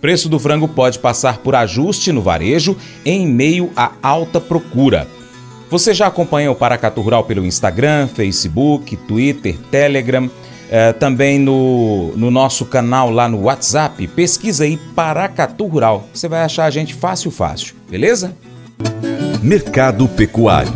Preço 0.00 0.28
do 0.28 0.38
frango 0.38 0.68
pode 0.68 0.98
passar 0.98 1.38
por 1.38 1.54
ajuste 1.54 2.12
no 2.12 2.22
varejo 2.22 2.76
em 3.04 3.26
meio 3.26 3.70
à 3.76 3.92
alta 4.02 4.40
procura. 4.40 5.06
Você 5.70 5.92
já 5.92 6.06
acompanha 6.06 6.50
o 6.50 6.54
Paracatu 6.54 7.00
Rural 7.00 7.24
pelo 7.24 7.44
Instagram, 7.44 8.06
Facebook, 8.06 8.96
Twitter, 8.96 9.56
Telegram, 9.70 10.30
eh, 10.70 10.92
também 10.92 11.38
no, 11.38 12.12
no 12.16 12.30
nosso 12.30 12.66
canal 12.66 13.10
lá 13.10 13.28
no 13.28 13.42
WhatsApp. 13.42 14.06
Pesquisa 14.08 14.64
aí 14.64 14.76
Paracatu 14.94 15.66
Rural. 15.66 16.06
Você 16.14 16.28
vai 16.28 16.42
achar 16.42 16.66
a 16.66 16.70
gente 16.70 16.94
fácil, 16.94 17.30
fácil, 17.30 17.74
beleza? 17.90 18.36
Mercado 19.42 20.08
Pecuário 20.08 20.72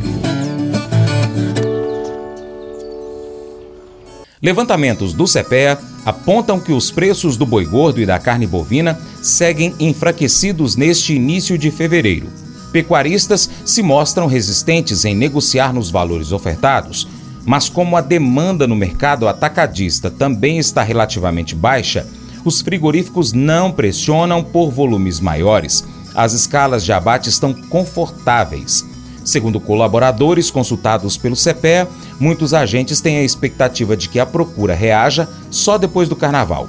Levantamentos 4.43 5.13
do 5.13 5.25
CPEA 5.25 5.79
apontam 6.05 6.59
que 6.59 6.73
os 6.73 6.91
preços 6.91 7.37
do 7.37 7.47
boi 7.47 7.65
gordo 7.65 8.01
e 8.01 8.07
da 8.07 8.19
carne 8.19 8.47
bovina 8.47 8.99
seguem 9.23 9.75
enfraquecidos 9.79 10.77
neste 10.77 11.15
início 11.15 11.59
de 11.59 11.71
fevereiro. 11.71 12.29
Pecuaristas 12.73 13.51
se 13.65 13.83
mostram 13.83 14.27
resistentes 14.27 15.05
em 15.05 15.15
negociar 15.15 15.73
nos 15.73 15.91
valores 15.91 16.33
ofertados, 16.33 17.07
mas 17.45 17.69
como 17.69 17.97
a 17.97 18.01
demanda 18.01 18.67
no 18.67 18.77
mercado 18.77 19.27
atacadista 19.27 20.11
também 20.11 20.59
está 20.59 20.83
relativamente 20.83 21.55
baixa, 21.55 22.07
os 22.45 22.61
frigoríficos 22.61 23.33
não 23.33 23.73
pressionam 23.73 24.43
por 24.43 24.71
volumes 24.71 25.21
maiores. 25.21 25.85
As 26.15 26.33
escalas 26.33 26.85
de 26.85 26.93
abate 26.93 27.29
estão 27.29 27.53
confortáveis. 27.53 28.85
Segundo 29.25 29.61
colaboradores 29.61 30.51
consultados 30.51 31.17
pelo 31.17 31.37
CPEA, 31.37 31.87
muitos 32.21 32.55
agentes 32.55 33.01
têm 33.01 33.17
a 33.17 33.25
expectativa 33.25 33.97
de 33.97 34.09
que 34.09 34.21
a 34.21 34.27
procura 34.27 34.75
reaja 34.75 35.29
só 35.51 35.79
depois 35.79 36.09
do 36.09 36.15
carnaval. 36.15 36.69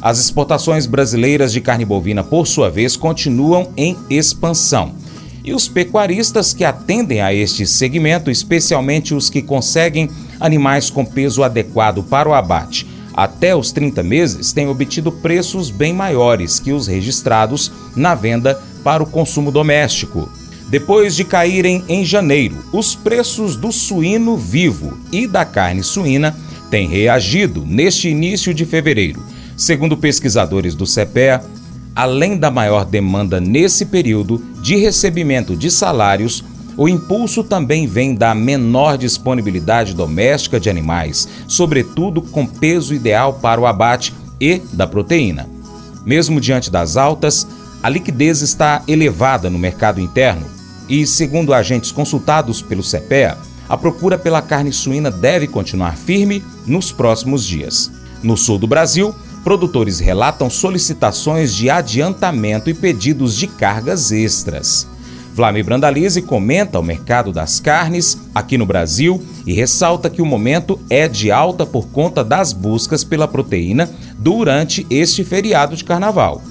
As 0.00 0.18
exportações 0.18 0.86
brasileiras 0.86 1.52
de 1.52 1.60
carne 1.60 1.84
bovina, 1.84 2.24
por 2.24 2.46
sua 2.46 2.70
vez, 2.70 2.96
continuam 2.96 3.70
em 3.76 3.96
expansão. 4.08 4.94
E 5.44 5.52
os 5.52 5.68
pecuaristas 5.68 6.54
que 6.54 6.64
atendem 6.64 7.20
a 7.20 7.34
este 7.34 7.66
segmento, 7.66 8.30
especialmente 8.30 9.14
os 9.14 9.28
que 9.28 9.42
conseguem 9.42 10.08
animais 10.40 10.88
com 10.88 11.04
peso 11.04 11.42
adequado 11.42 12.02
para 12.02 12.28
o 12.28 12.34
abate 12.34 12.86
até 13.14 13.54
os 13.54 13.72
30 13.72 14.02
meses, 14.02 14.52
têm 14.52 14.68
obtido 14.68 15.12
preços 15.12 15.70
bem 15.70 15.92
maiores 15.92 16.58
que 16.58 16.72
os 16.72 16.86
registrados 16.86 17.70
na 17.94 18.14
venda 18.14 18.60
para 18.82 19.02
o 19.02 19.06
consumo 19.06 19.52
doméstico. 19.52 20.30
Depois 20.72 21.14
de 21.14 21.22
caírem 21.22 21.84
em 21.86 22.02
janeiro, 22.02 22.56
os 22.72 22.94
preços 22.94 23.56
do 23.56 23.70
suíno 23.70 24.38
vivo 24.38 24.96
e 25.12 25.26
da 25.26 25.44
carne 25.44 25.82
suína 25.82 26.34
têm 26.70 26.88
reagido 26.88 27.62
neste 27.66 28.08
início 28.08 28.54
de 28.54 28.64
fevereiro. 28.64 29.22
Segundo 29.54 29.98
pesquisadores 29.98 30.74
do 30.74 30.86
CPEA, 30.86 31.44
além 31.94 32.38
da 32.38 32.50
maior 32.50 32.86
demanda 32.86 33.38
nesse 33.38 33.84
período 33.84 34.42
de 34.62 34.76
recebimento 34.76 35.54
de 35.54 35.70
salários, 35.70 36.42
o 36.74 36.88
impulso 36.88 37.44
também 37.44 37.86
vem 37.86 38.14
da 38.14 38.34
menor 38.34 38.96
disponibilidade 38.96 39.92
doméstica 39.92 40.58
de 40.58 40.70
animais, 40.70 41.28
sobretudo 41.46 42.22
com 42.22 42.46
peso 42.46 42.94
ideal 42.94 43.34
para 43.34 43.60
o 43.60 43.66
abate 43.66 44.14
e 44.40 44.62
da 44.72 44.86
proteína. 44.86 45.46
Mesmo 46.06 46.40
diante 46.40 46.70
das 46.70 46.96
altas, 46.96 47.46
a 47.82 47.90
liquidez 47.90 48.40
está 48.40 48.82
elevada 48.88 49.50
no 49.50 49.58
mercado 49.58 50.00
interno 50.00 50.61
e, 50.92 51.06
segundo 51.06 51.54
agentes 51.54 51.90
consultados 51.90 52.60
pelo 52.60 52.82
CPEA, 52.82 53.38
a 53.66 53.78
procura 53.78 54.18
pela 54.18 54.42
carne 54.42 54.70
suína 54.70 55.10
deve 55.10 55.46
continuar 55.46 55.96
firme 55.96 56.44
nos 56.66 56.92
próximos 56.92 57.46
dias. 57.46 57.90
No 58.22 58.36
sul 58.36 58.58
do 58.58 58.66
Brasil, 58.66 59.14
produtores 59.42 60.00
relatam 60.00 60.50
solicitações 60.50 61.54
de 61.54 61.70
adiantamento 61.70 62.68
e 62.68 62.74
pedidos 62.74 63.38
de 63.38 63.46
cargas 63.46 64.12
extras. 64.12 64.86
Vlamir 65.34 65.64
Brandalize 65.64 66.20
comenta 66.20 66.78
o 66.78 66.82
mercado 66.82 67.32
das 67.32 67.58
carnes 67.58 68.18
aqui 68.34 68.58
no 68.58 68.66
Brasil 68.66 69.24
e 69.46 69.54
ressalta 69.54 70.10
que 70.10 70.20
o 70.20 70.26
momento 70.26 70.78
é 70.90 71.08
de 71.08 71.30
alta 71.30 71.64
por 71.64 71.86
conta 71.86 72.22
das 72.22 72.52
buscas 72.52 73.02
pela 73.02 73.26
proteína 73.26 73.88
durante 74.18 74.86
este 74.90 75.24
feriado 75.24 75.74
de 75.74 75.84
carnaval. 75.84 76.42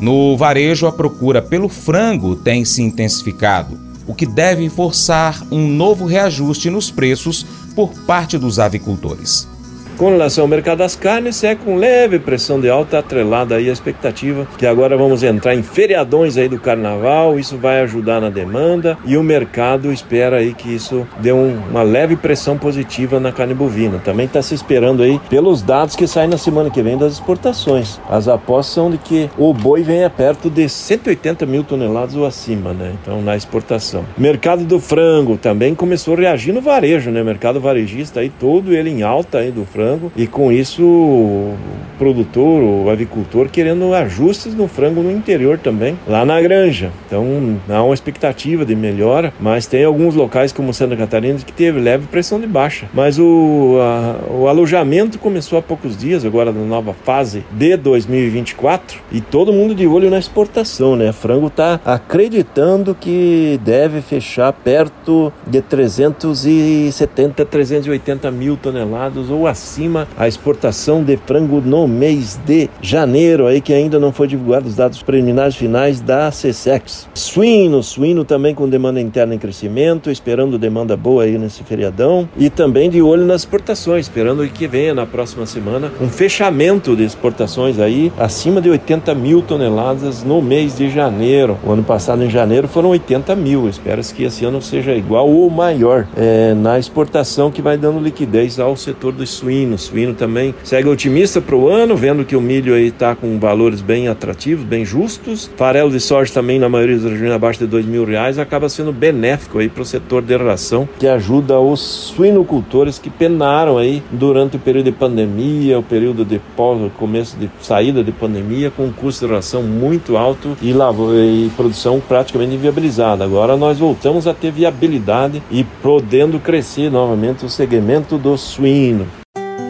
No 0.00 0.34
varejo, 0.36 0.86
a 0.86 0.92
procura 0.92 1.42
pelo 1.42 1.68
frango 1.68 2.34
tem 2.34 2.64
se 2.64 2.82
intensificado, 2.82 3.78
o 4.06 4.14
que 4.14 4.24
deve 4.24 4.68
forçar 4.70 5.46
um 5.50 5.68
novo 5.68 6.06
reajuste 6.06 6.70
nos 6.70 6.90
preços 6.90 7.44
por 7.74 7.90
parte 8.06 8.38
dos 8.38 8.58
avicultores. 8.58 9.46
Com 9.96 10.10
relação 10.10 10.44
ao 10.44 10.48
mercado 10.48 10.78
das 10.78 10.96
carnes, 10.96 11.44
é 11.44 11.54
com 11.54 11.76
leve 11.76 12.18
pressão 12.18 12.58
de 12.58 12.70
alta 12.70 12.98
atrelada 12.98 13.56
aí 13.56 13.68
a 13.68 13.72
expectativa 13.72 14.46
que 14.56 14.64
agora 14.64 14.96
vamos 14.96 15.22
entrar 15.22 15.54
em 15.54 15.62
feriadões 15.62 16.38
aí 16.38 16.48
do 16.48 16.58
carnaval, 16.58 17.38
isso 17.38 17.58
vai 17.58 17.80
ajudar 17.80 18.18
na 18.18 18.30
demanda 18.30 18.96
e 19.04 19.16
o 19.18 19.22
mercado 19.22 19.92
espera 19.92 20.36
aí 20.38 20.54
que 20.54 20.74
isso 20.74 21.06
dê 21.18 21.32
um, 21.32 21.54
uma 21.70 21.82
leve 21.82 22.16
pressão 22.16 22.56
positiva 22.56 23.20
na 23.20 23.30
carne 23.30 23.52
bovina. 23.52 23.98
Também 23.98 24.24
está 24.24 24.40
se 24.40 24.54
esperando 24.54 25.02
aí 25.02 25.20
pelos 25.28 25.60
dados 25.60 25.94
que 25.94 26.06
saem 26.06 26.30
na 26.30 26.38
semana 26.38 26.70
que 26.70 26.82
vem 26.82 26.96
das 26.96 27.14
exportações. 27.14 28.00
As 28.08 28.26
apostas 28.26 28.74
são 28.74 28.90
de 28.90 28.96
que 28.96 29.28
o 29.36 29.52
boi 29.52 29.82
venha 29.82 30.08
perto 30.08 30.48
de 30.48 30.66
180 30.66 31.44
mil 31.44 31.62
toneladas 31.62 32.16
ou 32.16 32.24
acima, 32.24 32.72
né? 32.72 32.94
Então 33.02 33.20
na 33.20 33.36
exportação. 33.36 34.04
Mercado 34.16 34.64
do 34.64 34.80
frango 34.80 35.36
também 35.36 35.74
começou 35.74 36.14
a 36.14 36.20
reagir 36.20 36.54
no 36.54 36.62
varejo, 36.62 37.10
né? 37.10 37.22
Mercado 37.22 37.60
varejista 37.60 38.20
aí 38.20 38.30
todo 38.30 38.72
ele 38.72 38.88
em 38.88 39.02
alta 39.02 39.38
aí 39.38 39.50
do 39.50 39.66
frango 39.66 39.89
frango 39.90 40.12
e 40.16 40.26
com 40.26 40.52
isso 40.52 40.84
o 40.84 41.56
produtor, 41.98 42.62
o 42.62 42.90
avicultor 42.90 43.48
querendo 43.48 43.92
ajustes 43.92 44.54
no 44.54 44.68
frango 44.68 45.02
no 45.02 45.10
interior 45.10 45.58
também, 45.58 45.98
lá 46.06 46.24
na 46.24 46.40
granja. 46.40 46.90
Então 47.06 47.58
há 47.68 47.82
uma 47.82 47.94
expectativa 47.94 48.64
de 48.64 48.74
melhora, 48.74 49.32
mas 49.40 49.66
tem 49.66 49.84
alguns 49.84 50.14
locais 50.14 50.52
como 50.52 50.72
Santa 50.72 50.96
Catarina 50.96 51.38
que 51.38 51.52
teve 51.52 51.80
leve 51.80 52.06
pressão 52.06 52.40
de 52.40 52.46
baixa. 52.46 52.86
Mas 52.94 53.18
o, 53.18 53.78
a, 53.80 54.32
o 54.32 54.48
alojamento 54.48 55.18
começou 55.18 55.58
há 55.58 55.62
poucos 55.62 55.96
dias, 55.96 56.24
agora 56.24 56.52
na 56.52 56.64
nova 56.64 56.94
fase 56.94 57.44
de 57.50 57.76
2024, 57.76 58.98
e 59.12 59.20
todo 59.20 59.52
mundo 59.52 59.74
de 59.74 59.86
olho 59.86 60.10
na 60.10 60.18
exportação, 60.18 60.96
né? 60.96 61.12
Frango 61.12 61.48
está 61.48 61.80
acreditando 61.84 62.94
que 62.94 63.60
deve 63.62 64.00
fechar 64.00 64.52
perto 64.52 65.32
de 65.46 65.60
370, 65.60 67.44
380 67.44 68.30
mil 68.30 68.56
toneladas 68.56 69.28
ou 69.28 69.46
acima 69.46 69.69
acima 69.70 70.08
a 70.18 70.26
exportação 70.26 71.04
de 71.04 71.16
frango 71.16 71.60
no 71.60 71.86
mês 71.86 72.40
de 72.44 72.68
janeiro, 72.82 73.46
aí 73.46 73.60
que 73.60 73.72
ainda 73.72 74.00
não 74.00 74.12
foi 74.12 74.26
divulgado 74.26 74.66
os 74.66 74.74
dados 74.74 75.00
preliminares 75.00 75.54
finais 75.54 76.00
da 76.00 76.28
CSEX. 76.30 77.08
Suíno, 77.14 77.80
suíno 77.80 78.24
também 78.24 78.52
com 78.52 78.68
demanda 78.68 79.00
interna 79.00 79.32
em 79.32 79.38
crescimento, 79.38 80.10
esperando 80.10 80.58
demanda 80.58 80.96
boa 80.96 81.22
aí 81.22 81.38
nesse 81.38 81.62
feriadão 81.62 82.28
e 82.36 82.50
também 82.50 82.90
de 82.90 83.00
olho 83.00 83.24
nas 83.24 83.42
exportações, 83.42 84.06
esperando 84.06 84.46
que 84.48 84.66
venha 84.66 84.92
na 84.92 85.06
próxima 85.06 85.46
semana 85.46 85.92
um 86.00 86.08
fechamento 86.08 86.96
de 86.96 87.04
exportações 87.04 87.78
aí 87.78 88.12
acima 88.18 88.60
de 88.60 88.70
80 88.70 89.14
mil 89.14 89.40
toneladas 89.40 90.24
no 90.24 90.42
mês 90.42 90.76
de 90.76 90.90
janeiro. 90.90 91.56
O 91.64 91.70
ano 91.70 91.84
passado, 91.84 92.24
em 92.24 92.30
janeiro, 92.30 92.66
foram 92.66 92.88
80 92.90 93.36
mil. 93.36 93.68
Espera-se 93.68 94.12
que 94.12 94.24
esse 94.24 94.44
ano 94.44 94.60
seja 94.60 94.94
igual 94.94 95.28
ou 95.28 95.48
maior 95.48 96.08
é, 96.16 96.54
na 96.54 96.78
exportação 96.78 97.52
que 97.52 97.62
vai 97.62 97.76
dando 97.76 98.00
liquidez 98.00 98.58
ao 98.58 98.74
setor 98.76 99.12
dos 99.12 99.30
suínos 99.30 99.59
suíno. 99.60 99.78
Suíno 99.78 100.14
também 100.14 100.54
segue 100.62 100.88
otimista 100.88 101.40
para 101.40 101.56
o 101.56 101.68
ano, 101.68 101.96
vendo 101.96 102.24
que 102.24 102.36
o 102.36 102.40
milho 102.40 102.74
aí 102.74 102.86
está 102.86 103.14
com 103.14 103.38
valores 103.38 103.80
bem 103.80 104.08
atrativos, 104.08 104.64
bem 104.64 104.84
justos. 104.84 105.50
Farelo 105.56 105.90
de 105.90 106.00
soja 106.00 106.32
também, 106.32 106.58
na 106.58 106.68
maioria 106.68 106.96
das 106.96 107.10
regiões, 107.10 107.32
abaixo 107.32 107.58
de 107.60 107.66
dois 107.66 107.84
mil 107.84 108.04
reais, 108.04 108.38
acaba 108.38 108.68
sendo 108.68 108.92
benéfico 108.92 109.58
aí 109.58 109.68
para 109.68 109.82
o 109.82 109.86
setor 109.86 110.22
de 110.22 110.36
ração, 110.36 110.88
que 110.98 111.06
ajuda 111.06 111.58
os 111.58 111.80
suinocultores 111.80 112.98
que 112.98 113.10
penaram 113.10 113.78
aí 113.78 114.02
durante 114.10 114.56
o 114.56 114.58
período 114.58 114.86
de 114.86 114.92
pandemia, 114.92 115.78
o 115.78 115.82
período 115.82 116.24
de 116.24 116.40
pós, 116.56 116.70
começo 116.96 117.36
de 117.36 117.50
saída 117.60 118.02
de 118.02 118.12
pandemia, 118.12 118.70
com 118.70 118.84
um 118.84 118.92
custo 118.92 119.26
de 119.26 119.32
ração 119.32 119.62
muito 119.62 120.16
alto 120.16 120.56
e, 120.62 120.72
lavo, 120.72 121.12
e 121.14 121.50
produção 121.56 122.00
praticamente 122.00 122.54
inviabilizada. 122.54 123.24
Agora 123.24 123.56
nós 123.56 123.78
voltamos 123.78 124.26
a 124.26 124.34
ter 124.34 124.52
viabilidade 124.52 125.42
e 125.50 125.64
podendo 125.82 126.38
crescer 126.38 126.90
novamente 126.90 127.44
o 127.44 127.48
segmento 127.48 128.16
do 128.16 128.36
suíno. 128.36 129.19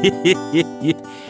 Хе-хе-хе. 0.02 0.96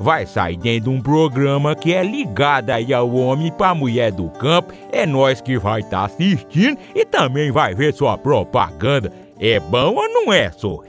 vai 0.00 0.26
sair 0.26 0.56
dentro 0.56 0.90
de 0.90 0.96
um 0.96 1.02
programa 1.02 1.76
que 1.76 1.92
é 1.92 2.02
ligado 2.02 2.70
aí 2.70 2.94
ao 2.94 3.14
homem 3.14 3.52
pra 3.52 3.74
mulher 3.74 4.10
do 4.10 4.30
campo. 4.30 4.72
É 4.90 5.04
nós 5.04 5.42
que 5.42 5.58
vai 5.58 5.80
estar 5.80 5.98
tá 5.98 6.04
assistindo 6.06 6.78
e 6.94 7.04
também 7.04 7.52
vai 7.52 7.74
ver 7.74 7.92
sua 7.92 8.16
propaganda. 8.16 9.12
É 9.38 9.60
bom 9.60 9.94
ou 9.94 10.08
não 10.08 10.32
é, 10.32 10.50
só? 10.50 10.80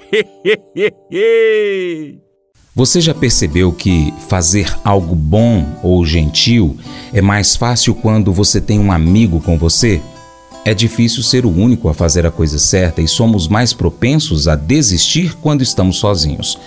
Você 2.74 3.02
já 3.02 3.14
percebeu 3.14 3.74
que 3.74 4.14
fazer 4.30 4.74
algo 4.86 5.14
bom 5.14 5.66
ou 5.84 6.06
gentil 6.06 6.78
é 7.14 7.22
mais 7.22 7.54
fácil 7.54 7.94
quando 7.94 8.32
você 8.32 8.62
tem 8.62 8.80
um 8.80 8.94
amigo 8.94 9.42
com 9.42 9.58
você? 9.58 10.02
É 10.64 10.74
difícil 10.74 11.22
ser 11.22 11.46
o 11.46 11.50
único 11.50 11.90
a 11.90 11.94
fazer 11.94 12.26
a 12.26 12.32
coisa 12.32 12.58
certa 12.58 13.02
e 13.02 13.10
somos 13.10 13.50
mais 13.50 13.74
propensos 13.74 14.48
a 14.48 14.56
desistir 14.56 15.36
quando 15.42 15.62
estamos 15.62 15.98
sozinhos. 15.98 16.58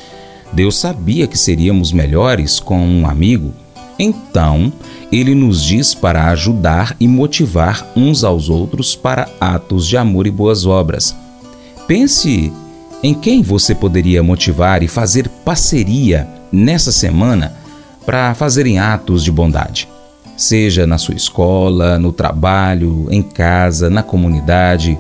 Deus 0.53 0.77
sabia 0.77 1.27
que 1.27 1.39
seríamos 1.39 1.93
melhores 1.93 2.61
com 2.61 2.79
um 2.79 3.09
amigo, 3.09 3.53
então 3.99 4.73
ele 5.11 5.35
nos 5.35 5.63
diz 5.63 5.95
para 5.95 6.27
ajudar 6.31 6.97
e 6.99 7.07
motivar 7.07 7.87
uns 7.97 8.25
aos 8.25 8.49
outros 8.49 8.97
para 8.97 9.29
atos 9.41 9.87
de 9.87 9.97
amor 9.97 10.27
e 10.27 10.31
boas 10.31 10.67
obras. 10.67 11.15
Pense 11.87 12.53
em 13.03 13.15
quem 13.15 13.43
você 13.43 13.75
poderia 13.75 14.23
motivar 14.23 14.83
e 14.83 14.89
fazer 14.89 15.29
parceria 15.45 16.27
nessa 16.51 16.91
semana 16.91 17.55
para 18.07 18.35
fazerem 18.35 18.79
atos 18.79 19.23
de 19.23 19.31
bondade. 19.31 19.89
Seja 20.37 20.87
na 20.87 20.99
sua 20.99 21.15
escola, 21.15 21.99
no 21.99 22.13
trabalho, 22.13 23.07
em 23.11 23.23
casa, 23.23 23.89
na 23.89 24.03
comunidade. 24.03 24.99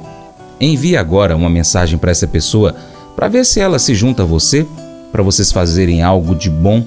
Envie 0.61 0.97
agora 0.97 1.35
uma 1.35 1.51
mensagem 1.51 1.99
para 1.99 2.13
essa 2.13 2.27
pessoa 2.27 2.75
para 3.17 3.29
ver 3.29 3.45
se 3.45 3.59
ela 3.59 3.79
se 3.79 3.95
junta 3.95 4.23
a 4.23 4.27
você 4.27 4.67
para 5.15 5.23
vocês 5.23 5.53
fazerem 5.53 6.03
algo 6.03 6.35
de 6.35 6.51
bom 6.51 6.85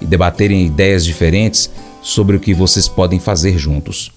e 0.00 0.06
debaterem 0.06 0.64
ideias 0.64 1.04
diferentes 1.04 1.70
sobre 2.00 2.34
o 2.34 2.40
que 2.40 2.54
vocês 2.54 2.88
podem 2.88 3.20
fazer 3.20 3.58
juntos. 3.58 4.10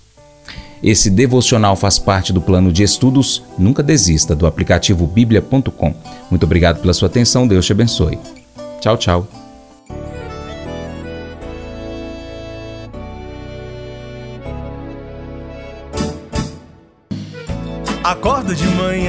Esse 0.82 1.10
devocional 1.10 1.76
faz 1.76 2.00
parte 2.00 2.32
do 2.32 2.40
plano 2.40 2.72
de 2.72 2.84
estudos 2.84 3.44
Nunca 3.58 3.84
Desista 3.84 4.34
do 4.34 4.48
aplicativo 4.48 5.06
bíblia.com. 5.06 5.94
Muito 6.32 6.44
obrigado 6.44 6.80
pela 6.80 6.94
sua 6.94 7.10
atenção, 7.10 7.46
Deus 7.46 7.66
te 7.66 7.74
abençoe. 7.74 8.18
Tchau, 8.80 8.96
tchau. 8.96 9.28
Acordo 18.02 18.56
de 18.56 18.66
manhã 18.70 19.09